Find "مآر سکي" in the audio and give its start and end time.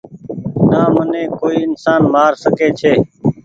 2.13-2.69